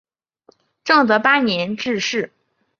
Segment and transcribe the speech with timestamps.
[0.83, 2.31] 正德八年致仕。